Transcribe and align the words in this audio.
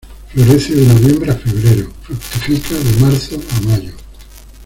Florece 0.33 0.73
de 0.73 0.83
noviembre 0.87 1.29
a 1.31 1.35
febrero; 1.35 1.91
fructifica 2.01 2.73
de 2.73 2.91
marzo 2.99 3.35
a 3.35 3.61
mayo. 3.67 3.93